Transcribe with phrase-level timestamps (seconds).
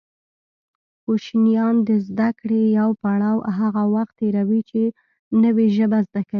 [1.03, 4.81] کوشنیان د زده کړې يو پړاو هغه وخت تېروي چې
[5.43, 6.29] نوې ژبه زده کوي